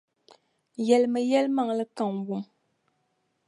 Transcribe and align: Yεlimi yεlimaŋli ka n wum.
Yεlimi 0.87 1.21
yεlimaŋli 1.31 1.85
ka 1.97 2.05
n 2.13 2.15
wum. 2.25 2.43